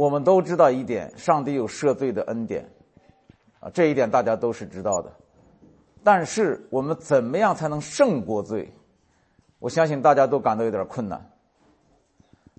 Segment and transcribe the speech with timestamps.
[0.00, 2.66] 我们都知道一点，上帝有赦罪的恩典，
[3.60, 5.12] 啊，这一点大家都是知道的。
[6.02, 8.72] 但是我们怎么样才能胜过罪？
[9.58, 11.30] 我相信大家都感到有点困难。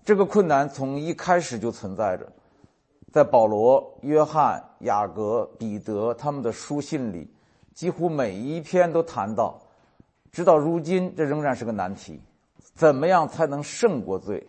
[0.05, 2.31] 这个困难从一开始就存在着，
[3.11, 7.27] 在保罗、约翰、雅各、彼得他们的书信里，
[7.73, 9.59] 几乎每一篇都谈到，
[10.31, 12.21] 直到如今这仍然是个难题：
[12.75, 14.45] 怎么样才能胜过罪，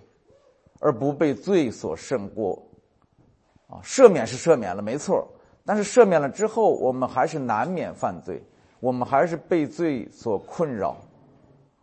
[0.78, 2.62] 而不被罪所胜过？
[3.72, 5.26] 啊，赦免是赦免了，没错，
[5.64, 8.38] 但是赦免了之后，我们还是难免犯罪，
[8.80, 10.94] 我们还是被罪所困扰，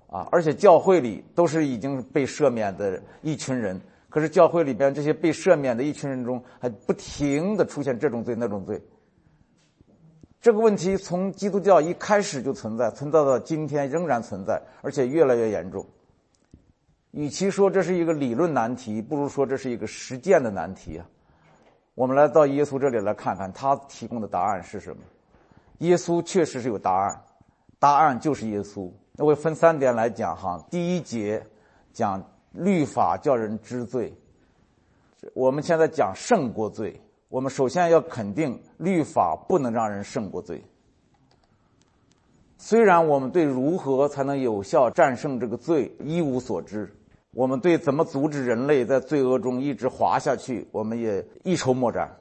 [0.05, 8.79] 啊，而且教会里都是已经被赦免的一群人，可是教会里边这些被赦免的一群人中，还不停的出现这种罪那种罪。
[10.39, 15.83] 这个问题从基督教一开始就存在，存在到今天仍然存在，而且越来越严重。
[17.11, 21.05] 与其说这是一个理论难题，不如说这是一个实践的难题啊。
[21.95, 25.03] 我们来到耶稣这里来看看，他提供的答案是什么？
[25.79, 27.21] 耶稣确实是有答案，
[27.77, 28.89] 答案就是耶稣。
[29.13, 30.61] 那我分三点来讲哈。
[30.69, 31.45] 第一节
[31.91, 34.13] 讲律法叫人知罪，
[35.33, 37.01] 我们现在讲胜过罪。
[37.27, 40.63] 我们首先要肯定律法不能让人胜过罪。
[42.57, 46.93] 虽然我们对如何才能有效战胜这个罪一无所知。
[47.31, 52.17] 我们对怎么阻止人类在罪恶中一直滑下去，我们也一筹莫展。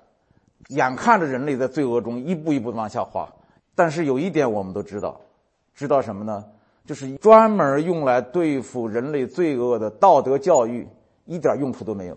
[0.69, 3.33] 眼看着人类在罪恶中一步一步往下滑，
[3.75, 5.21] 但是有一点我们都知道，
[5.75, 6.45] 知道什么呢？
[6.85, 10.87] 就是专门用来对付人类罪恶的道德教育
[11.27, 12.17] 一点用处都没有。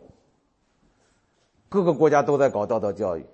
[1.69, 3.25] 各个国家都在搞道德教育，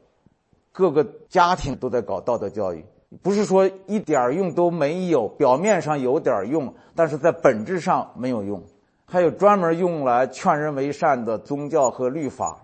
[0.72, 2.86] 各个家庭都在搞道德教育，
[3.24, 8.62] 不是说一点用都没有，表面上有点用，但是在本质上没有用。
[9.10, 12.60] 还有专门用来劝人为善的宗教和律法，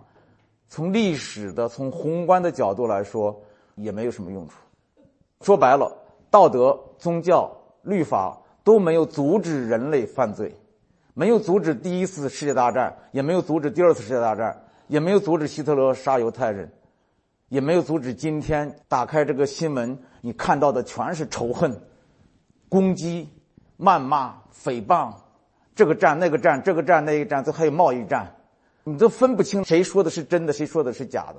[0.68, 3.42] 从历史的、从宏观的角度来说，
[3.76, 4.56] 也没有什么用处。
[5.40, 5.90] 说白了，
[6.30, 7.50] 道德、宗教、
[7.82, 10.54] 律法都没有阻止人类犯罪，
[11.14, 16.70] 没有阻止第一次世界大战，也没有阻止第二次世界大战，也没有阻止希特勒杀犹太人，
[17.48, 21.74] 也没有阻止今天打开这个新闻，你看到的全是仇恨、
[22.68, 23.30] 攻击、
[23.80, 25.14] 谩骂、诽谤。
[25.76, 28.36] 这个战那个战，这个战那个战，这还有贸易战，
[28.84, 31.38] 你都分不清谁说的是真的，谁说的是假的。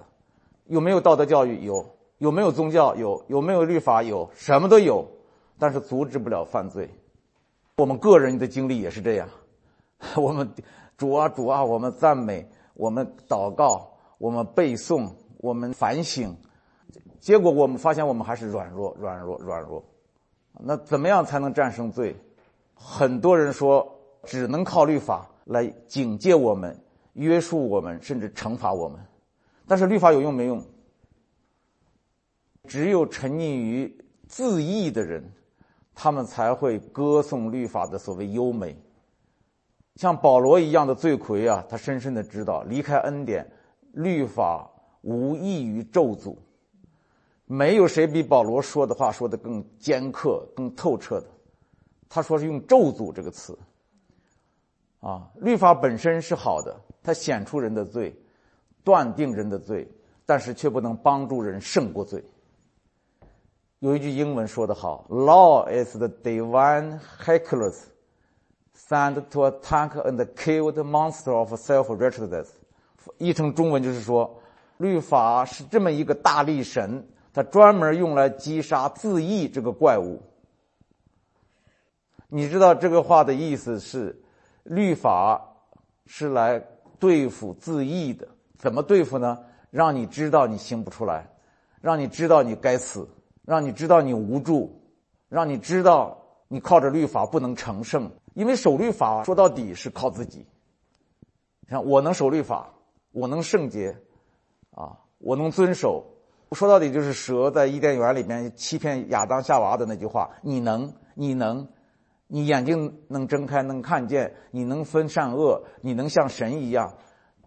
[0.66, 1.64] 有没有道德教育？
[1.64, 1.94] 有。
[2.18, 2.96] 有没有宗教？
[2.96, 3.24] 有。
[3.28, 4.02] 有没有律法？
[4.02, 4.30] 有。
[4.34, 5.06] 什么都有，
[5.58, 6.88] 但是阻止不了犯罪。
[7.76, 9.28] 我们个人的经历也是这样。
[10.16, 10.50] 我们
[10.96, 16.36] 主啊主啊，我们赞美，我们祷告，我们背诵，我们反省，
[17.20, 19.84] 结果我们发现我们还是软弱，软弱，软弱。
[20.60, 22.16] 那怎么样才能战胜罪？
[22.74, 23.93] 很多人说。
[24.24, 26.76] 只能靠律法来警戒我们、
[27.12, 28.98] 约束我们，甚至惩罚我们。
[29.66, 30.62] 但是律法有用没用？
[32.66, 33.94] 只有沉溺于
[34.26, 35.22] 自义的人，
[35.94, 38.76] 他们才会歌颂律法的所谓优美。
[39.96, 43.48] 像保罗一样的罪魁啊，他深深的知道，离开恩典，
[43.92, 44.68] 律法
[45.02, 46.36] 无异于咒诅。
[47.46, 51.26] 没有谁比保罗说的话说的更尖刻、更透彻的。
[52.08, 53.56] 他说是用“咒诅”这个词。
[55.04, 58.16] 啊，律法本身是好的，它显出人的罪，
[58.82, 59.86] 断定人的罪，
[60.24, 62.24] 但是却不能帮助人胜过罪。
[63.80, 67.76] 有一句英文说得好：“Law is the divine Hercules
[68.74, 72.46] sent to attack and kill the monster of self-righteousness。”
[73.18, 74.40] 译成中文就是说，
[74.78, 80.22] 律法是这么一个大力神，他专门用来击杀自义这个怪物。
[82.28, 84.18] 你知道这个话的意思是？
[84.64, 85.40] 律法
[86.06, 86.58] 是来
[86.98, 88.26] 对付自义的，
[88.58, 89.38] 怎么对付呢？
[89.70, 91.28] 让你知道你行不出来，
[91.80, 93.08] 让你知道你该死，
[93.44, 94.82] 让你知道你无助，
[95.28, 98.10] 让你知道你靠着律法不能成圣。
[98.34, 100.46] 因为守律法说到底是靠自己。
[101.68, 102.72] 像我能守律法，
[103.12, 103.96] 我能圣洁，
[104.70, 106.04] 啊，我能遵守。
[106.52, 111.68] 说到底就是蛇在伊甸园里面欺骗亚当夏娃的那句话：你能，你能。
[112.34, 116.96] 你眼睛能睁开，能看见，你能分善恶，你能像神一样。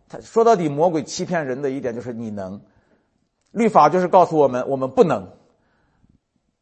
[0.07, 2.61] 他说到底，魔鬼欺骗人的一点就是你能。
[3.51, 5.27] 律法就是告诉我们，我们不能。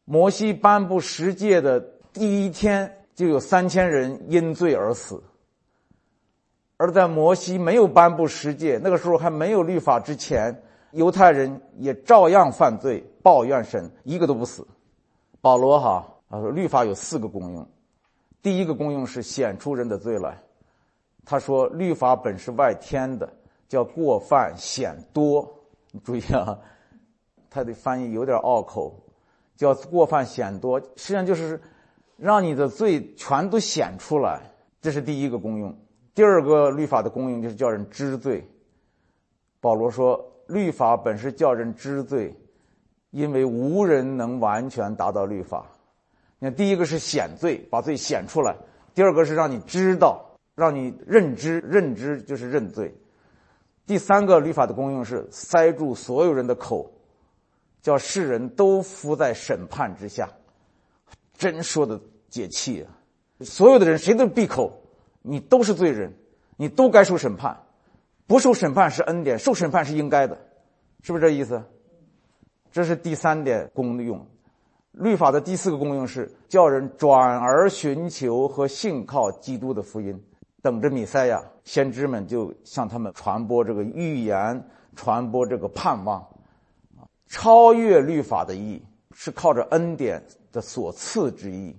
[0.06, 1.80] 摩西颁布十诫的
[2.14, 5.22] 第一天，就有三千人因罪而死。
[6.78, 14.66] 而在摩西没有颁布十诫，那个时候还没有律法之前，犹太人也照样犯罪，抱怨神，一个都不死。
[15.42, 17.68] 保罗哈他说，律法有四个功用。
[18.46, 20.38] 第一个功用是显出人的罪来。
[21.26, 23.28] 他说：“律法本是外天的，
[23.68, 25.52] 叫过犯显多。
[26.04, 26.60] 注意啊，
[27.50, 28.94] 他的翻译有点拗口，
[29.56, 31.60] 叫过犯显多，实际上就是
[32.18, 34.44] 让你的罪全都显出来。
[34.80, 35.76] 这是第一个功用。
[36.14, 38.48] 第二个律法的功用就是叫人知罪。
[39.60, 42.32] 保罗说，律法本是叫人知罪，
[43.10, 45.66] 因为无人能完全达到律法。
[46.40, 48.54] 你看，第一个是显罪，把罪显出来；
[48.94, 52.94] 第二个是让你知道，让你认知，认知就是认罪。
[53.86, 56.92] 第三个律法的功用是塞住所有人的口，
[57.82, 60.30] 叫世人都伏在审判之下。
[61.38, 62.00] 真说的
[62.30, 62.88] 解气啊！
[63.42, 64.82] 所有的人谁都闭口，
[65.22, 66.14] 你都是罪人，
[66.58, 67.62] 你都该受审判。
[68.28, 70.38] 不受审判是恩典，受审判是应该的，
[71.04, 71.62] 是不是这意思？
[72.72, 74.26] 这是第三点功用。
[74.98, 80.22] 律法的第四个功用是叫人转而寻求和信靠基督的福音。
[80.62, 86.26] 等着米赛亚，先知们就向他们传播这个预言，传播这个盼望，
[87.28, 88.82] 超越律法的意义
[89.14, 91.76] 是靠着恩典的所赐之意，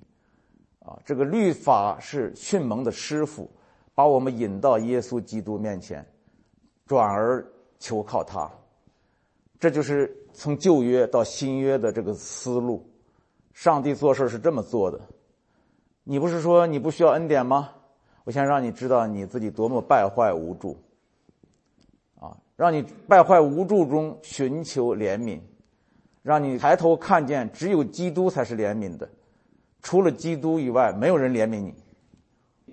[0.78, 3.50] 啊，这个律法是训蒙的师傅，
[3.92, 6.06] 把我们引到耶稣基督面前，
[6.86, 7.44] 转而
[7.80, 8.48] 求靠他，
[9.58, 12.88] 这就是从旧约到新约的这个思路，
[13.56, 15.00] 上帝做事是这么做的，
[16.04, 17.70] 你不是说你不需要恩典吗？
[18.24, 20.76] 我想让你知道你自己多么败坏无助，
[22.20, 25.40] 啊，让你败坏无助中寻求怜悯，
[26.22, 29.08] 让你抬头看见只有基督才是怜悯的，
[29.80, 31.74] 除了基督以外没有人怜悯你。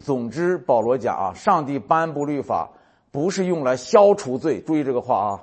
[0.01, 2.69] 总之，保罗讲啊，上帝颁布律法
[3.09, 5.41] 不是用来消除罪，注意这个话啊，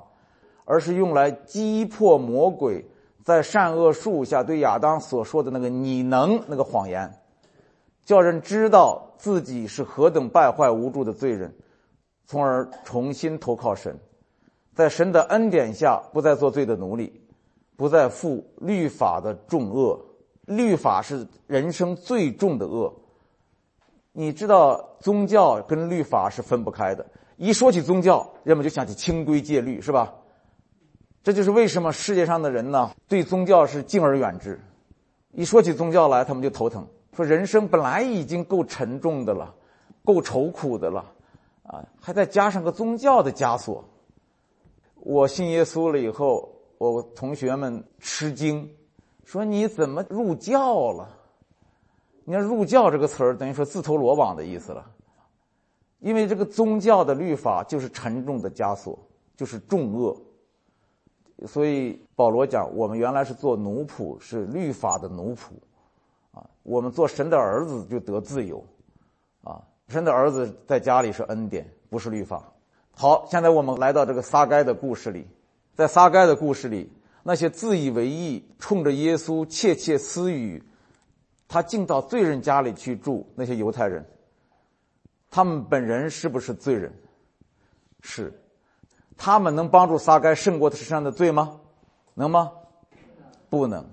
[0.67, 2.85] 而是用来击破魔鬼
[3.31, 7.15] 在善恶树下对亚当所说的那个“你能”那个谎言。
[8.05, 11.55] 叫人知道自己是何等败坏无助的罪人，
[12.27, 13.97] 从而重新投靠神，
[14.75, 17.21] 在神的恩典下不再做罪的奴隶，
[17.77, 20.05] 不再负律法的重恶。
[20.47, 22.93] 律法是人生最重的恶。
[24.11, 27.07] 你知道宗教跟律法是分不开的。
[27.37, 30.13] 一说起宗教，人们就想起清规戒律，是吧？
[31.23, 34.59] 这就是为什么世界上的人呢对宗教是敬而远之。
[35.33, 36.87] 一说起宗教来，他们就头疼。
[37.15, 39.55] 说人生本来已经够沉重的了，
[40.05, 41.05] 够愁苦的了，
[41.65, 43.85] 啊，还再加上个宗教的枷锁。
[44.95, 48.69] 我信耶稣了以后，我同学们吃惊，
[49.25, 51.17] 说你怎么入教了？
[52.25, 54.89] 你看“入教”这个词儿，等于说自投罗网的意思了。
[55.99, 58.97] 因为这个宗教的律法就是沉重的枷锁，
[59.37, 60.17] 就是重恶。
[61.47, 65.53] 所以保罗讲，我们原来是做奴仆，是律法的奴仆。
[66.33, 68.65] 啊我们做神的儿子就得自由，
[69.43, 72.53] 啊，神的儿子在家里是恩典，不是律法。
[72.93, 75.27] 好，现在我们来到这个撒该的故事里，
[75.75, 76.93] 在撒该的故事里，
[77.23, 80.63] 那些自以为意、冲着耶稣窃窃私语，
[81.49, 84.05] 他竟到罪人家里去住，那些犹太人，
[85.31, 86.93] 他们本人是不是罪人？
[88.03, 88.33] 是，
[89.21, 91.61] 他们能帮助撒该胜过他身上的罪吗？
[92.15, 92.51] 能吗？
[93.51, 93.85] 不能，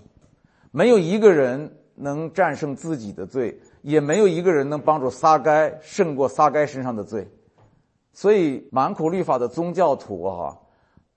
[0.72, 1.74] 没有一个人。
[2.00, 7.28] 能战胜自己的罪，也没有一个人能帮助撒该胜过撒该身上的罪。
[8.14, 10.56] 所以，满口律法的宗教徒啊，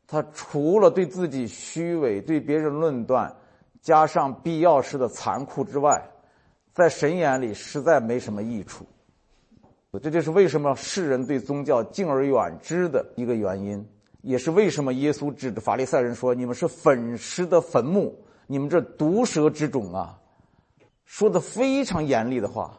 [0.06, 3.30] 他除了对自己虚伪、对别人论断，
[3.82, 6.02] 加上必要时的残酷之外，
[6.72, 8.86] 在神眼里实在没什么益处。
[10.02, 13.86] 这就是为什么世人对宗教敬而远之的一个原因，
[14.22, 18.14] 也是为什么耶稣指着法利赛人说：“你们是粉饰的坟墓，
[18.46, 20.18] 你们这毒蛇之种啊！”
[21.04, 22.78] 说的非常严厉的话，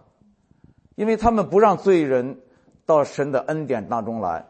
[0.95, 2.37] 因为他们不让罪人
[2.85, 4.45] 到神的恩典当中来，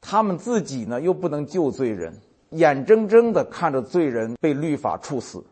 [0.00, 2.14] 他们自己呢又不能救罪人，
[2.50, 5.44] 眼睁睁的看着罪人被律法处死，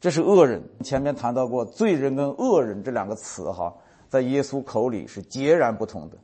[0.00, 0.62] 这是恶人。
[0.82, 3.72] 前面谈到过，罪人跟恶人这两个词哈，
[4.08, 6.16] 在耶稣口里是截然不同的。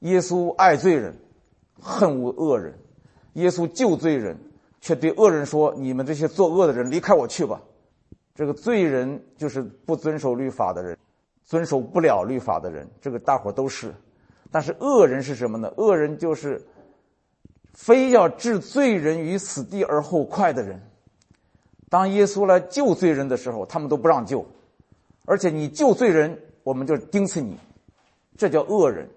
[0.00, 1.16] 耶稣爱罪人，
[1.80, 2.72] 恨恶恶人；
[3.36, 4.36] 耶稣救罪人，
[4.80, 7.62] 却对恶人说：“你们这些作恶的人，离开我去吧。”
[8.34, 10.98] 这个罪人就是不遵守律法的人，
[11.44, 13.94] 遵守不了律法的人，这个大伙都是。
[14.50, 15.72] 但是恶人是什么呢？
[15.76, 16.62] 恶人就是
[17.72, 20.80] 非要置罪人于死地而后快的人。
[21.88, 24.44] 当耶稣来救罪人的时候，他们都不让救，
[25.24, 27.58] 而且你救罪人，我们就钉死你，
[28.36, 29.08] 这叫恶人。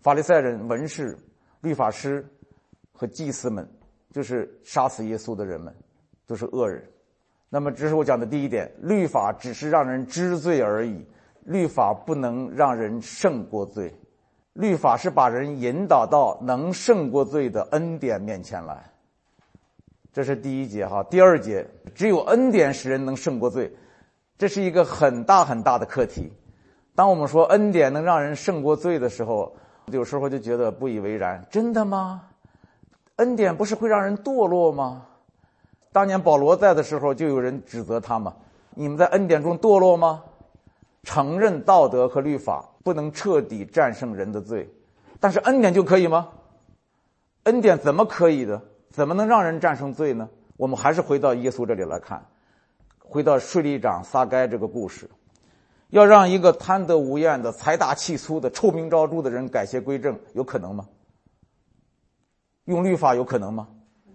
[0.00, 1.18] 法利赛人、文士、
[1.60, 2.26] 律法师
[2.98, 3.66] 和祭司们，
[4.10, 5.72] 就是杀死耶稣的人们，
[6.26, 6.82] 都是恶人。
[7.48, 11.06] 那么，这是我讲的第一点：律法只是让人知罪而已，
[11.44, 13.94] 律法不能让人胜过罪。
[14.54, 18.82] 律法是把人引导到能胜过罪的恩典面前来。
[20.12, 21.00] 这是第一节哈。
[21.04, 21.64] 第二节，
[21.94, 23.72] 只有恩典使人能胜过罪，
[24.36, 26.32] 这是一个很大很大的课题。
[26.96, 31.46] 当我们说恩典能让人胜过罪的时候，有时候就觉得不以为然。
[31.48, 32.24] 真的吗？
[33.18, 35.06] 恩典不是会让人堕落吗？
[35.92, 38.34] 当年保罗在的时候，就有人指责他嘛
[38.74, 40.22] ：“你们在恩典中堕落吗？”
[41.04, 44.68] 承认道德和律法不能彻底战胜人的罪，
[45.18, 46.28] 但是恩典就可以吗？
[47.44, 48.60] 恩典怎么可以的？
[48.90, 50.28] 怎么能让人战胜罪呢？
[50.56, 52.24] 我们还是回到耶稣这里来看，
[52.98, 55.08] 回到税吏长撒该这个故事，
[55.90, 60.86] 要让一个贪得无厌的、财大气粗的、臭名昭著的人改邪归正，有可能吗？
[62.68, 63.66] 用律法有可能吗？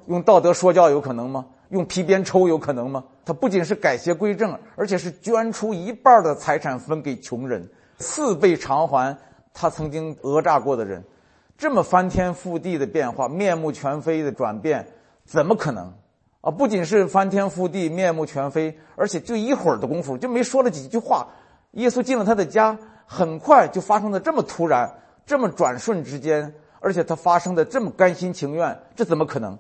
[0.06, 1.46] 用道德说教有可能吗？
[1.70, 3.04] 用皮鞭抽有可能吗？
[3.26, 7.68] 他不仅是改邪归正，而且是捐出一半的财产分给穷人，
[7.98, 9.18] 四倍偿还
[9.54, 11.04] 他曾经讹诈过的人。
[11.58, 14.86] 这么翻天覆地的变化，面目全非的转变，
[15.26, 15.92] 怎么可能？
[16.42, 21.26] 啊，不仅是翻天覆地、面目全非，而且就一会儿的功夫，就没说了几句话，
[21.72, 24.94] 耶稣进了他的家，很快就发生的这么突然，
[25.26, 29.58] 这么转瞬之间，而且他发生的这么甘心情愿，这怎么可能？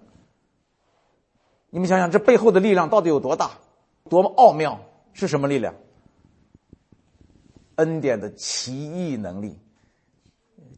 [1.69, 3.51] 你们想想，这背后的力量到底有多大，
[4.09, 4.77] 多么奥妙？
[5.13, 5.73] 是什么力量？
[7.75, 9.57] 恩典的奇异能力。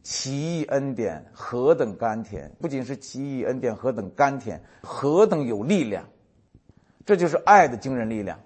[0.04, 2.54] 奇异恩典何等甘甜！
[2.60, 6.08] 不仅是奇异恩典何等甘甜，何等有力量！
[7.04, 8.38] 这就是爱的惊人力量。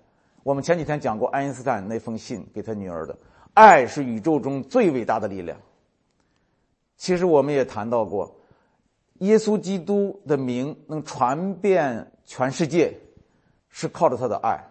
[0.42, 3.19] 我们前几天讲过爱因斯坦那封信给他女儿的，
[3.52, 5.59] 爱是宇宙中最伟大的力量。
[7.00, 8.37] 其实我们也谈到过，
[9.21, 12.95] 耶稣基督的名能传遍全世界，
[13.71, 14.62] 是靠着他的爱。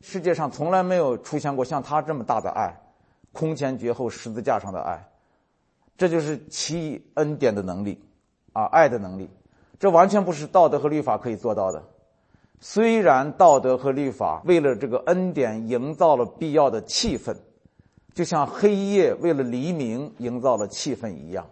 [0.00, 2.76] 世界上从来没有出现过像他这么大的爱，
[3.30, 5.08] 空前绝后十字架上的爱。
[5.96, 8.02] 这就是奇恩典的能力，
[8.52, 9.30] 啊，爱的能力，
[9.78, 11.84] 这完全不是道德和律法可以做到的。
[12.58, 17.36] 虽然道德和律法为了这个恩典营造了必要的气氛，
[18.14, 21.50] 就像黑夜为了黎明营造了气氛一样，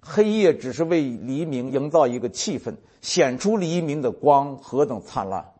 [0.00, 5.52] 黑夜只是为黎明营造一个气氛，显出黎明的光何等灿烂。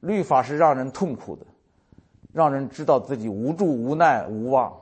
[0.00, 1.46] 律法是让人痛苦的，
[2.32, 4.80] 让人知道自己无助、无奈、无望。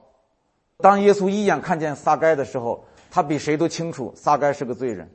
[0.79, 5.11] 当耶稣一眼看见撒该的时候，他比谁都清楚撒该是个罪人，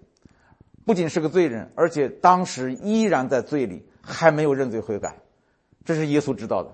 [0.85, 5.17] 不仅是个罪人，而且当时依然在罪里，还没有认罪悔改，
[5.83, 6.71] 这是耶稣知道的。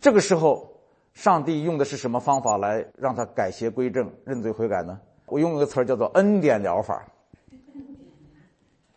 [0.00, 0.69] 这个时候，
[1.14, 4.98] 上帝用的是什么方法来让他改邪归正、认罪悔改呢？
[5.26, 7.04] 我用一个词儿叫做恩典疗法，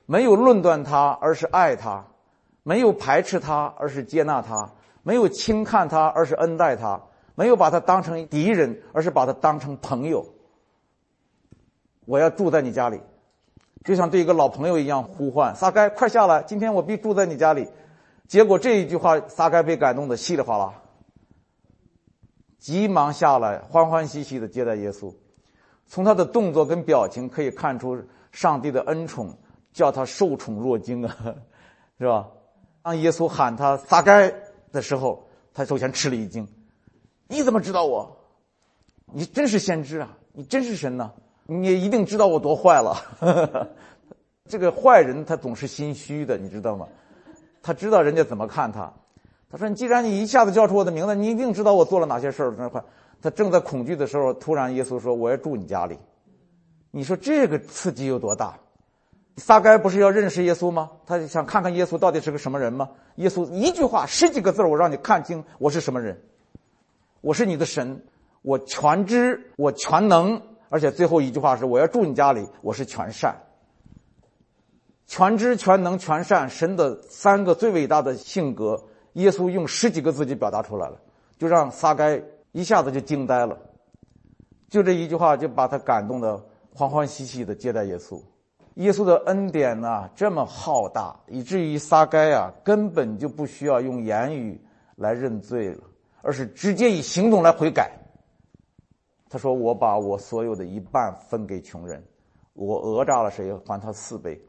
[0.06, 2.04] 没有论断他，而是爱他；
[2.64, 4.68] 没有排斥他，而是接纳他；
[5.04, 7.02] 没有轻看他，而是恩待他。
[7.36, 10.24] 没有把他当成敌人，而是把他当成朋友。
[12.06, 13.02] 我要住在你家里，
[13.84, 16.44] 就像对一个老朋友一样呼唤：“撒该，快下来！
[16.44, 17.68] 今天我必住在你家里。”
[18.30, 20.74] 结果这一句话，撒该被感动的稀里哗啦，
[22.64, 25.14] 急忙下来，欢欢喜喜的接待耶稣。
[25.86, 28.02] 从他的动作跟表情可以看出，
[28.32, 29.38] 上帝的恩宠
[29.74, 31.36] 叫他受宠若惊啊，
[32.00, 32.30] 是吧？
[32.82, 34.34] 当耶稣喊他撒该
[34.72, 36.48] 的时候，他首先吃了一惊。
[37.28, 38.16] 你怎么知道我？
[39.12, 40.18] 你真是先知啊！
[40.32, 41.12] 你真是神呐！
[41.46, 42.96] 你也一定知道我多坏了。
[44.48, 46.88] 这个坏人他总是心虚的，你知道吗？
[47.62, 48.94] 他知道人家怎么看他。
[49.54, 52.84] 他说：“你既然你一下子叫出我的名字，你一定知道我做了哪些事儿。”那块，
[53.22, 56.00] 他正在恐惧的时候，突然耶稣说：“我要住你家里。”
[56.90, 58.58] 你说这个刺激有多大？
[59.38, 60.90] 撒该不是要认识耶稣吗？
[61.06, 62.90] 他想看看耶稣到底是个什么人吗？
[63.18, 66.20] 耶稣一句话十几个字我让你看清我是什么人。
[67.22, 68.04] 我是你的神，
[68.42, 73.36] 我全知，我全能，而且最后一句话是：我要住你家里，我是全善。
[75.06, 78.84] 全知、全能、全善，神的三个最伟大的性格，
[79.14, 81.00] 耶稣用十几个字就表达出来了，
[81.38, 83.58] 就让撒该一下子就惊呆了。
[84.70, 86.44] 就这一句话，就把他感动的
[86.74, 88.22] 欢欢喜喜的接待耶稣。
[88.76, 94.60] 耶稣的恩典呢，这么浩大，以至于撒该啊，根本就不需要用言语
[94.96, 95.84] 来认罪了。
[96.26, 97.92] 而是直接以行动来悔改。
[99.30, 102.02] 他说：“我把我所有的一半分给穷人，
[102.54, 104.42] 我讹诈了谁，还他四倍。”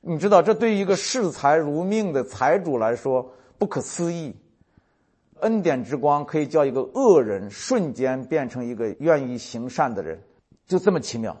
[0.00, 3.30] 你知道，这对于一个视财如命的财主来说
[3.62, 4.34] 不可思议。
[5.38, 10.20] 恩典之光可以叫一个恶人瞬间变成一个愿意行善的人，
[10.66, 11.36] 就这么奇妙。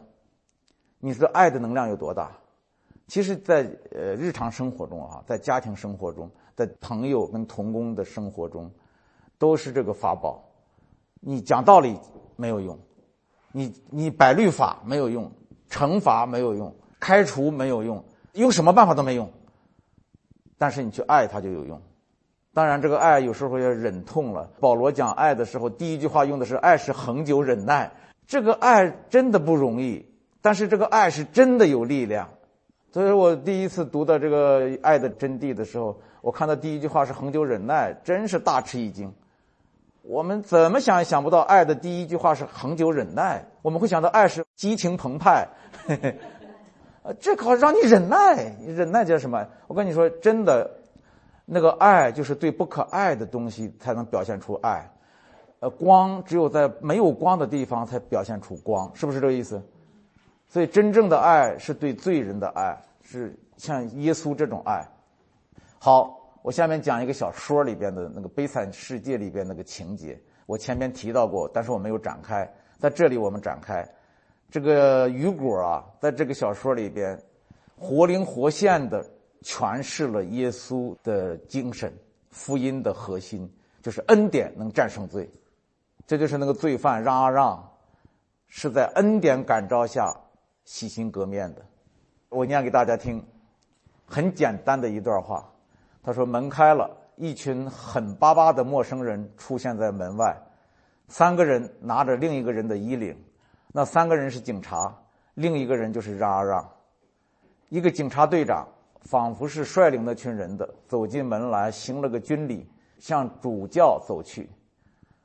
[1.00, 2.30] 你说爱的能量有多大？
[3.08, 8.70] 其实，在呃日常生活中啊，在家庭生活中，在朋友跟同工的生活中。
[9.36, 10.44] 都是这个法宝，
[11.18, 11.98] 你讲道理
[12.36, 12.78] 没有用，
[13.50, 15.32] 你你摆律法没有用，
[15.68, 19.32] 惩罚没有用，开除没有用，用什么办法都没用。
[20.56, 21.82] 但是你去爱他就有用。
[22.54, 24.50] 当然，这个爱有时候要忍痛了。
[24.60, 27.90] 保罗讲爱的时候，第一句话用的是“爱是恒久忍耐”。
[28.28, 30.04] 这个爱真的不容易，
[30.42, 32.28] 但是这个爱是真的有力量。
[32.92, 39.14] 所以我第一次读到这个爱的真谛的时候，我看到第一句话是“恒久忍耐”，真是大吃一惊。
[40.02, 43.46] 我们怎么想也想不到，爱的第一句话是“恒久忍耐”。
[43.62, 45.48] 我们会想到爱是激情澎湃，
[47.02, 49.46] 呃， 这可让你忍耐，忍耐叫什么？
[49.68, 50.81] 我跟你说，真的。
[51.44, 54.88] 那个爱就是对不可爱的东西才能表现出爱，
[55.58, 59.62] 呃，光只有在没有光的地方才表现出光，是不是这个意思？
[60.48, 64.86] 所以真正的爱是对罪人的爱，是像耶稣这种爱。
[65.78, 73.86] 好，我下面讲一个小说里边的那个悲惨世界里边那个情节，我前面提到过，但是我没有展开，在这里我们展开。
[74.48, 77.18] 这个雨果啊，在这个小说里边，
[77.76, 79.04] 活灵活现的。
[79.42, 81.92] 诠释了耶稣的精神，
[82.30, 83.50] 福音的核心
[83.82, 85.28] 就是恩典能战胜罪，
[86.06, 87.70] 这就是那个罪犯让啊让，
[88.46, 90.14] 是在恩典感召下
[90.64, 91.62] 洗心革面的。
[92.28, 93.22] 我念给大家听，
[94.06, 95.46] 很简单的一段话。
[96.02, 100.36] 他说：“门开了，一群狠巴巴的陌生人出现在门外，
[101.08, 103.16] 三个人拿着另一个人的衣领，
[103.72, 104.96] 那三个人是警察，
[105.34, 106.68] 另一个人就是让啊让，
[107.68, 108.66] 一个警察队长。”
[109.02, 112.66] 仿佛是率领那群人的走进门来，行了个军礼，
[112.98, 114.48] 向主教走去。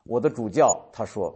[0.04, 1.34] 我的主教，他说：“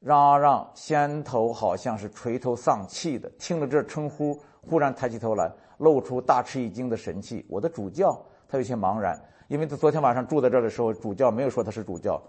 [0.00, 7.44] 让啊让！”先头好像是垂头丧气的，听了这称呼，忽然抬起头来，露出大吃一惊的神气。
[7.48, 9.18] 我的主教，他有些茫然，
[9.48, 12.20] 因为他昨天晚上住在这儿的时候，主教没有说他是主教，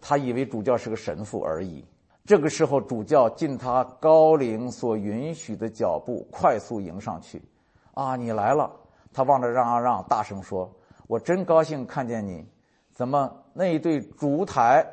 [0.00, 1.84] 他以为主教是个神父而已。
[2.24, 7.42] 这个时候，主教尽他高龄所允许的脚步，快速迎上去。
[8.00, 8.70] 啊，你来了！
[9.12, 10.74] 他望着让阿让，大声说
[11.06, 12.42] ：“我真高兴看见你。
[12.94, 14.86] 怎么那一对烛台？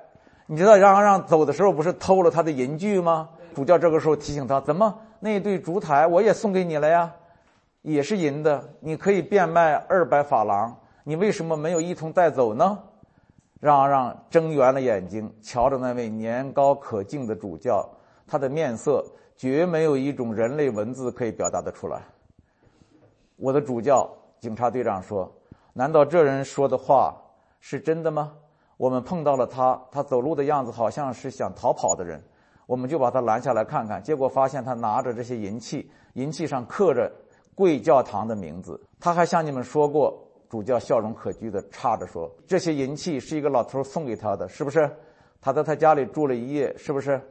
[0.46, 3.30] 你知道让阿让走的时候不是偷了他的银具吗？
[3.56, 7.10] 主教这个时候提醒他：怎么那一对烛台我也送给你了呀？
[7.82, 10.78] 也是银的，你可以变卖二百法郎。
[11.06, 12.78] 你为什么没有一同带走呢？”
[13.62, 17.88] 让阿让睁圆了眼睛，瞧着那位年高可敬的主教，
[18.28, 19.02] 他的面色
[19.38, 22.02] 绝没有一种人类文字可以表达得出来。
[23.38, 25.32] 我的主教警察队长说
[25.74, 27.16] ：“难道这人说的话
[27.60, 28.34] 是真的吗？
[28.78, 32.20] 我们碰到了他，他走路的样子好像是想逃跑的人，
[32.66, 34.02] 我们就把他拦下来看看。
[34.02, 37.12] 结果发现他拿着这些银器，银器上刻着
[37.54, 38.80] 贵教堂的名字。
[39.00, 40.20] 他还向你们说过。”
[40.50, 44.90] 主教笑容可掬的插着说：“这些银器是一个老头送给他的，是不是？
[45.40, 47.22] 他在他家里住了一夜，是不是？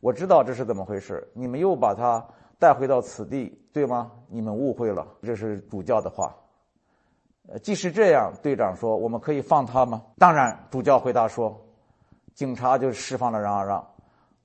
[0.00, 1.28] 我知道这是怎么回事。
[1.34, 2.24] 你们又把他。”
[2.60, 4.12] 带回到此地，对吗？
[4.28, 6.32] 你们误会了，这是主教的话。
[7.48, 11.58] 呃，即使这样，队长说：“我们可以放他吗？”当然，主教回答说
[12.34, 13.84] ：“警察就释放了让啊让。”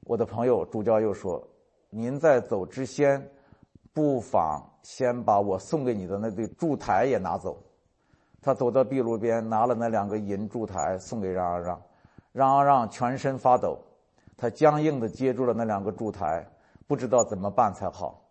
[0.08, 1.46] 我的朋友，主教又说
[1.92, 3.22] ：“您在走之先，
[3.94, 7.62] 不妨先把我送给你的那对烛台也拿走。”
[8.42, 11.82] 他走到壁炉边，拿了那两个银烛台送给让啊让。
[12.32, 13.78] 让啊让全身发抖，
[14.38, 16.46] 他僵硬的接住了那两个烛台。
[16.88, 18.22] 不知道怎么办才好。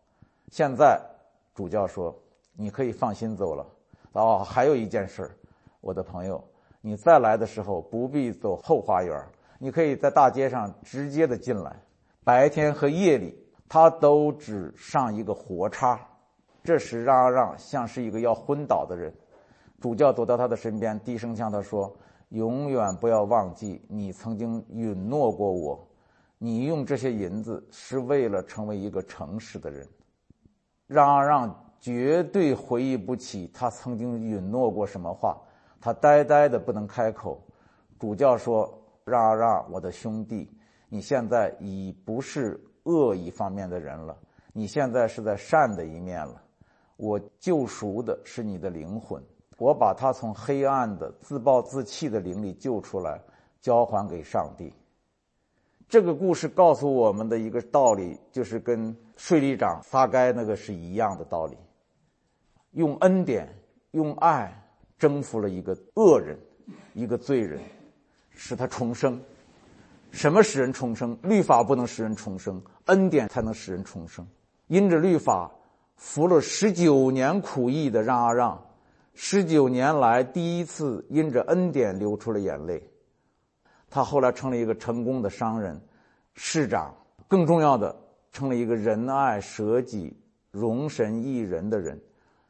[0.51, 1.01] 现在
[1.55, 2.15] 主教说
[2.57, 3.67] ：“你可以放心走了。”
[4.13, 5.29] 哦，还有一件事，
[5.81, 6.43] 我的朋友，
[6.81, 9.21] 你再来的时候不必走后花园，
[9.59, 11.77] 你可以在大街上直接的进来。
[12.23, 13.37] 白天和夜里，
[13.69, 16.01] 他都只上一个活叉。
[16.63, 19.13] 这时，让让像是一个要昏倒的人。
[19.81, 21.93] 主教走到他的身边，低声向他说
[22.31, 25.79] ：“永远不要忘记，你曾经允诺过我。”
[26.39, 29.89] 你用这些银子是为了成为一个诚实的人，
[30.87, 35.41] 让啊让绝对回忆不起他曾经允诺过什么话，
[35.81, 37.43] 他呆呆的不能开口。
[37.99, 38.71] 主教说
[39.05, 40.51] ：“让啊让，我的兄弟，
[40.89, 44.15] 你现在已不是恶一方面的人了，
[44.53, 46.43] 你现在是在善的一面了。
[46.97, 49.23] 我救赎的是你的灵魂，
[49.57, 53.19] 我把他从黑暗的自暴自弃的灵里救出来，
[53.61, 54.71] 交还给上帝。”
[55.95, 61.57] 这个故事告诉我们的一个道理，就是跟税吏长撒该那个是一样的道理。
[62.73, 63.49] 用恩典、
[63.93, 64.53] 用爱
[64.99, 66.37] 征服了一个恶人、
[66.95, 67.61] 一个罪人，
[68.31, 69.23] 使他重生。
[70.11, 71.17] 什么使人重生？
[71.23, 74.27] 律法不能使人重生，恩典才能使人重生。
[74.67, 75.49] 因着律法
[75.95, 78.61] 服了十九年苦役的让啊让，
[79.15, 82.83] 十九年来第一次因着恩典流出了眼泪。
[83.95, 85.81] 他后来成了一个成功的商人、
[86.35, 86.93] 市长，
[87.29, 87.95] 更重要的，
[88.33, 90.13] 成了一个仁爱、舍己、
[90.51, 91.97] 容神益人的人。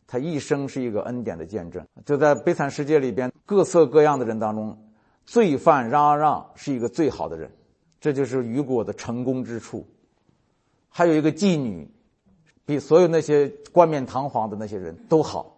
[0.06, 1.86] 他一生是一个恩典的见证。
[2.06, 4.74] 就在悲惨世界里边，各色各样的人当中，
[5.26, 7.50] 罪犯嚷嚷是一个最好的人。
[8.00, 9.86] 这就是雨果的成功之处。
[10.88, 11.86] 还有一个妓女，
[12.64, 15.54] 比所有那些冠冕堂皇的那些人都好，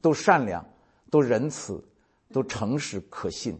[0.00, 0.64] 都善良，
[1.10, 1.82] 都仁慈，
[2.32, 3.58] 都诚实可信。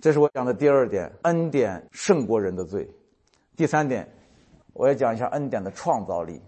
[0.00, 2.88] 这是我讲的第二点，恩典胜过人的罪。
[3.56, 4.08] 第三点，
[4.72, 6.40] 我要讲一下恩典的创造力。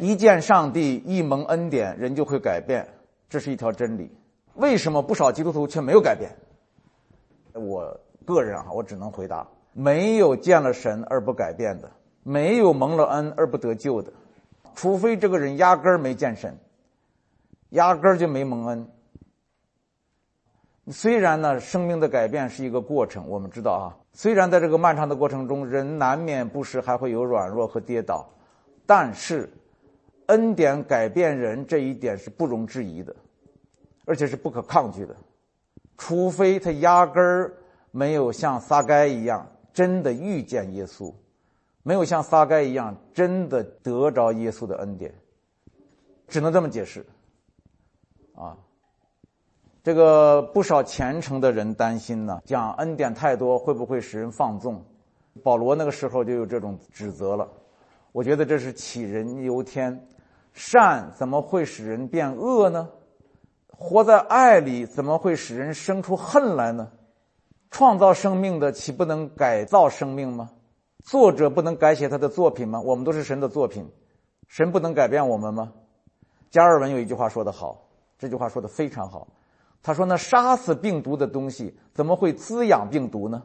[0.00, 2.86] 一见上帝，一蒙恩典，人就会改变，
[3.28, 4.10] 这是一条真理。
[4.54, 6.30] 为什么不少基督徒却没有改变？
[7.52, 8.00] 我。
[8.24, 11.90] 个人啊，我只能回答：没有见了神而不改变的，
[12.22, 14.12] 没有蒙了恩而不得救的，
[14.76, 16.56] 除非这个人压根儿没见神，
[17.70, 18.88] 压根儿就没蒙恩。
[20.90, 28.28] 虽然呢，生命的改变是一个过程，我们知道啊，虽然在这个漫长的过程中，人难免不时还会有软弱和跌倒，
[28.84, 29.48] 但是
[30.26, 33.14] 恩典改变人这一点是不容置疑的，
[34.04, 35.14] 而且是不可抗拒的，
[35.96, 37.54] 除非他压根儿。
[37.94, 41.12] 没有像撒该一样真的遇见耶稣，
[41.82, 45.12] 没有像撒该一样真的得着耶稣的恩典，
[46.26, 47.04] 只能这么解释。
[48.34, 48.56] 啊，
[49.82, 54.80] 这个不少虔诚的人担心呢，讲恩典太多会不会使人放纵？
[55.42, 57.48] 保罗那个时候就有这种指责了。
[58.12, 60.06] 我觉得这是杞人忧天，
[60.52, 62.88] 善怎么会使人变恶呢？
[63.66, 66.88] 活在爱里怎么会使人生出恨来呢？
[67.70, 70.50] 创造生命的岂不能改造生命吗？
[71.02, 72.80] 作者不能改写他的作品吗？
[72.80, 73.90] 我们都是神的作品，
[74.46, 75.72] 神不能改变我们吗？
[76.50, 77.82] 加尔文有一句话说得好，
[78.16, 79.26] 这句话说的非常好。
[79.82, 83.42] 他说：“那杀死病毒的东西怎么会滋养病毒呢？”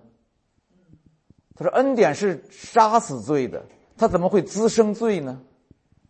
[1.56, 3.65] 他说：“恩典是杀死罪的，
[3.97, 5.41] 它怎么会滋生罪呢？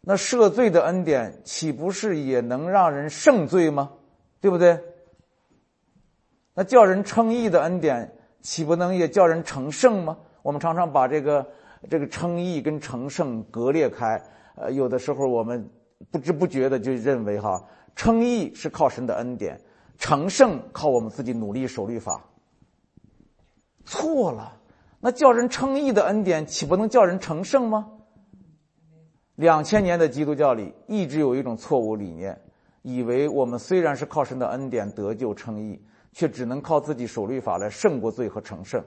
[0.01, 3.91] 那赦罪的恩典岂不是也能让人胜罪吗？
[4.41, 4.77] 对不对？”
[6.53, 8.11] 那叫人称义的恩典，
[8.41, 10.17] 岂不能也叫人成圣吗？
[10.41, 11.47] 我们常常把这个
[11.89, 14.21] 这个称义跟成圣割裂开。
[14.55, 15.69] 呃，有的时候我们
[16.11, 17.63] 不知不觉的就认为哈，
[17.95, 19.61] 称义是靠神的恩典，
[19.97, 22.23] 成圣靠我们自己努力守律法。
[23.85, 24.57] 错了，
[24.99, 27.89] 那叫人称义的恩典，岂不能叫人成圣吗？
[29.35, 32.39] 两千年的基督教里一直有一种错误理念，
[32.81, 35.81] 以为我们虽然是靠神的恩典得救称义。
[36.13, 38.83] 却只能靠自己守律法来胜过罪和成圣，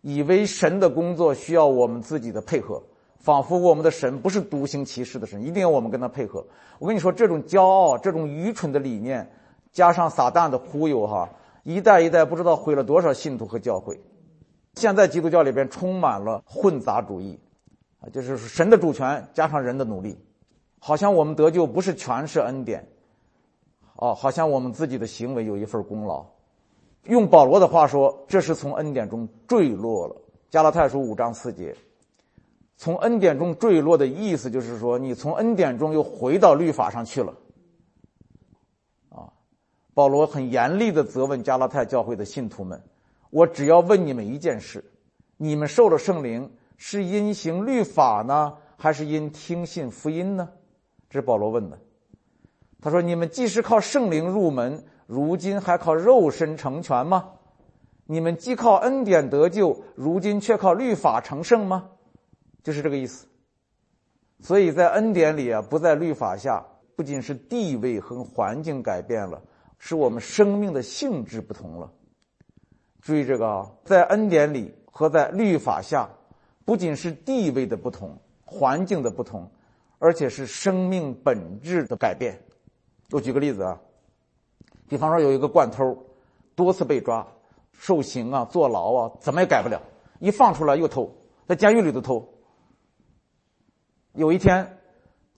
[0.00, 2.82] 以为神的工作需要我们自己的配合，
[3.20, 6.44] 仿佛我们的神不是独行其事的神，一定要我们跟他配合。
[6.80, 9.30] 我跟你说，这种骄傲、这种愚蠢的理念，
[9.74, 11.28] 加上撒旦的忽悠，哈，
[11.64, 14.00] 一代一代不知道毁了多少信徒和教会。
[14.76, 17.38] 现在基督教里边充满了混杂主义，
[18.00, 20.16] 啊，就是神的主权加上人的努力，
[20.78, 22.88] 好像我们得救不是全是恩典。
[23.96, 26.24] 哦，好像我们自己的行为有一份功劳。
[27.04, 30.16] 用保罗的话说，这是从恩典中坠落了。
[30.50, 31.76] 加拉太书五章四节，
[32.76, 37.34] 从恩典中坠落的意思就是说，你从恩典中又回到律法上去了。
[39.94, 42.82] 保罗很严厉的责问加拉太教会的信徒们
[43.30, 44.84] ：“我只要问你们一件事，
[45.36, 50.48] 你们受了圣灵是因行律法呢，还是因听信福音呢？”
[51.08, 51.78] 这是保罗问的。
[52.80, 57.30] 他说：“你们既是靠圣灵入门，如今还靠肉身成全吗？
[58.06, 61.88] 你们既靠恩典得救，如今却靠律法成圣吗？
[62.62, 63.26] 就是这个意思。
[64.40, 69.40] 所以在恩典里啊，不在律法下，不仅是地位和环境改变了，
[69.86, 71.92] 是我们生命的性质不同了。
[73.02, 76.08] 注意这个啊，在恩典里和在律法下，
[76.64, 79.46] 不仅是地位的不同、环境的不同，
[79.98, 82.42] 而且是生命本质的改变。”
[83.12, 83.78] 我举个例子啊，
[84.88, 85.94] 比方说有一个惯偷，
[86.54, 87.26] 多次被抓、
[87.74, 89.82] 受刑啊、坐牢啊，怎么也改不了，
[90.18, 91.14] 一放出来又偷，
[91.46, 92.26] 在监狱里头偷。
[94.14, 94.78] 有一天，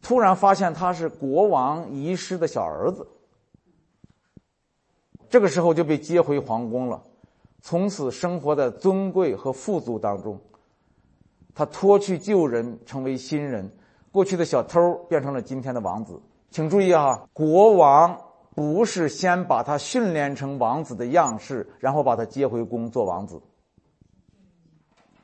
[0.01, 3.09] 突然发现他是国王遗失的小儿子，
[5.29, 7.03] 这个时候就被接回皇宫了，
[7.61, 10.39] 从此生活在尊贵和富足当中。
[11.55, 13.71] 他脱去旧人，成为新人，
[14.13, 16.21] 过去的小偷变成了今天的王子。
[16.51, 18.19] 请注意啊，国王
[18.55, 23.41] 不是先把他训练成王子的样式，然后把他接回宫做王子，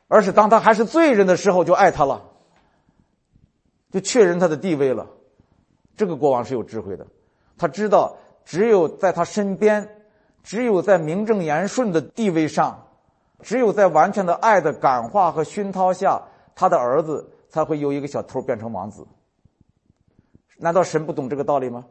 [0.08, 2.22] 而是当他还是罪人的时候就爱他了，
[3.90, 5.06] 就确认他的地位了。
[5.96, 7.06] 这个国王是有智慧的，
[7.56, 9.88] 他知道只有在他身边，
[10.42, 12.86] 只有在名正言顺的地位上，
[13.40, 16.22] 只有在完全的爱的感化和熏陶下，
[16.54, 19.06] 他的儿子才会由一个小偷变成王子。
[20.58, 21.84] 难道神不懂这个道理吗？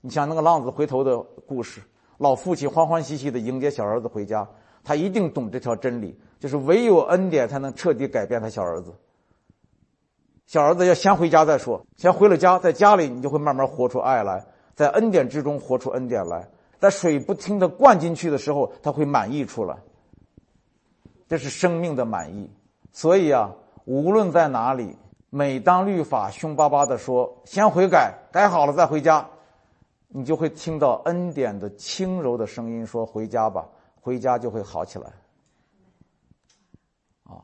[0.00, 1.80] 你像那个浪子回头的故事，
[2.18, 4.48] 老父亲欢欢喜喜的迎接小儿子回家，
[4.84, 8.94] 他一定懂这条真理，就是唯有恩典才能彻底改变他小儿子。
[10.46, 16.46] 小儿子要先回家再说，先回了家，在家里你就会慢慢活出爱来，在恩典之中活出恩典来，
[16.78, 19.76] 在水不停的灌进去的时候，他会满溢出来。
[21.26, 22.48] 这是生命的满意。
[22.92, 23.50] 所以啊，
[23.86, 24.94] 无论在哪里，
[25.30, 29.26] 每当律法凶巴巴的说“先悔改，改好了再回家”，
[30.08, 33.66] 你就会听到恩典的轻柔的声音说“回家吧，
[34.00, 35.10] 回家就会好起来”。
[37.24, 37.40] 啊，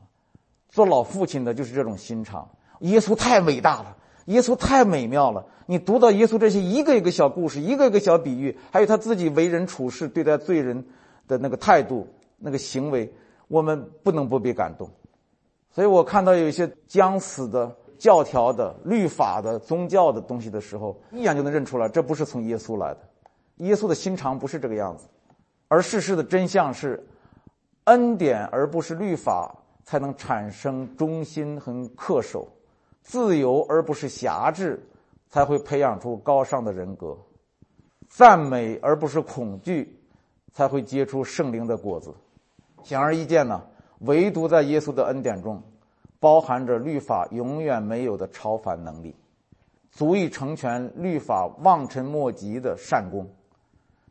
[0.69, 2.47] 做老父亲的就是这种心肠。
[2.79, 5.45] 耶稣太伟大了，耶稣太美妙了。
[5.65, 10.85] 你读到耶稣这些一个一个小故事，一个一个小比喻，还有他自己为人处事、对待罪人
[11.27, 12.07] 的那个态度、
[12.37, 13.11] 那个行为，
[13.47, 14.89] 我们不能不被感动。
[15.71, 22.99] 所以我看到有一些将死的教条的、律法的、宗教的东西的时候，一眼就能认出来，这不是从耶稣来的。
[23.57, 25.07] 耶稣的心肠不是这个样子，
[25.69, 27.01] 而事实的真相是，
[27.85, 29.55] 恩典而不是律法，
[29.85, 32.47] 才能产生忠心和恪守。
[33.03, 34.81] 自由而不是辖制，
[35.29, 37.17] 才会培养出高尚的人格；
[38.09, 39.99] 赞美而不是恐惧，
[40.53, 42.13] 才会结出圣灵的果子。
[42.81, 43.61] 显而易见呢，
[43.99, 45.61] 唯独在耶稣的恩典中，
[46.19, 49.15] 包含着律法永远没有的超凡能力，
[49.91, 53.29] 足以成全律法望尘莫及的善功。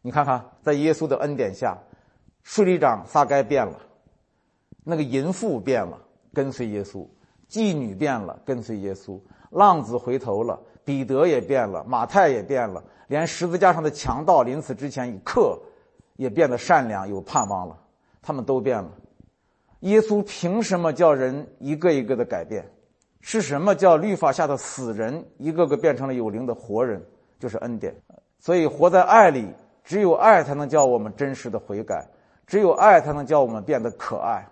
[0.03, 1.79] 你看看，在耶稣的恩典下，
[2.43, 3.79] 税吏长撒该变了，
[4.85, 5.99] 那个淫妇变了，
[6.35, 7.07] 跟随耶稣。
[7.53, 15.61] 妓女变了，跟随耶稣；浪子回头了，彼得也变了，马太也变了，连十字架上的强盗临死之前一刻，
[16.17, 17.77] 也变得善良有盼望了。
[18.23, 18.91] 他们都变了。
[19.81, 22.65] 耶稣凭什么叫人一个一个的改变？
[23.21, 27.05] 是什么叫律法下的死人一个个变成了有灵的活人？
[27.39, 27.95] 就是恩典。
[28.39, 29.47] 所以活在爱里，
[29.85, 32.09] 只有爱才能叫我们真实的悔改，
[32.47, 34.49] 只有爱才能叫我们变得可爱。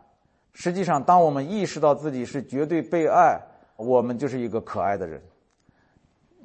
[0.53, 3.41] 实际上，当我们意识到自己是绝对被爱，
[3.77, 5.23] 我们就是一个可爱的人。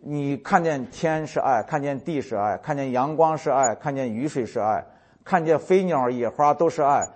[0.01, 4.85] 你看见天是爱，看见地是爱，看见阳光是爱，看见雨水是爱，
[5.23, 7.09] 看见飞鸟野花都是爱。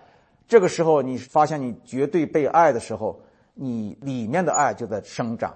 [0.47, 3.21] 这个时候，你发现你绝对被爱的时候，
[3.54, 5.56] 你里面的爱就在生长，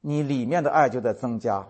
[0.00, 1.64] 你里面的爱就在增加，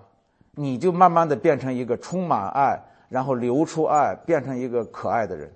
[0.52, 5.52] 你就慢慢的变成一个充满爱，然后流出爱，变成一个可爱的人。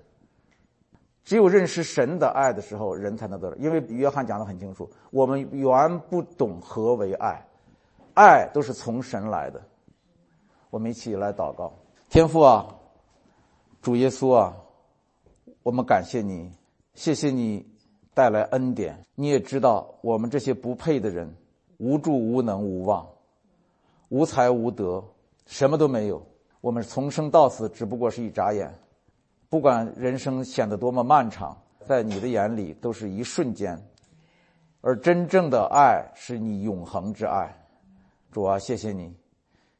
[1.27, 3.57] 只有认识神的爱的时候，人才能得到。
[3.57, 7.45] 因为约翰讲的很清楚，我们原不懂何为爱，
[8.13, 9.61] 爱都是从神来的。
[10.69, 11.73] 我们一起来祷告：
[12.07, 12.73] 天父啊，
[13.81, 14.55] 主耶稣啊，
[15.63, 16.49] 我们感谢你，
[16.93, 17.67] 谢谢你
[18.13, 18.97] 带来恩典。
[19.13, 21.35] 你也知道，我们这些不配的人，
[21.75, 23.05] 无助、无能、无望，
[24.07, 25.03] 无才无德，
[25.45, 26.25] 什么都没有。
[26.61, 28.73] 我们从生到死，只不过是一眨眼。
[29.49, 33.81] 不管人生显得多么漫长，在你的眼里都是一瞬间，
[34.81, 37.53] 而真正的爱是你永恒之爱。
[38.29, 39.15] 主啊，谢谢你，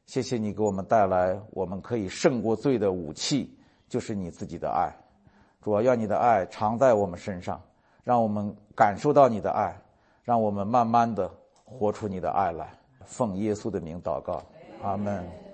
[0.06, 3.54] 谢谢你给我们带来我们可以胜过罪的武器，
[3.88, 4.90] 就是你自己的爱。
[5.60, 7.60] 主啊，愿你的爱常在我们身上，
[8.04, 9.78] 让我们感受到你的爱，
[10.24, 11.30] 让我们慢慢的
[11.62, 12.72] 活出你的爱来。
[13.04, 14.42] 奉耶稣的名祷告，
[14.82, 15.47] 阿门。